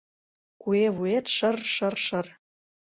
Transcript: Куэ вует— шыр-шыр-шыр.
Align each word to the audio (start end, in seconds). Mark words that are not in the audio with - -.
Куэ 0.61 0.85
вует— 0.95 1.25
шыр-шыр-шыр. 1.35 2.27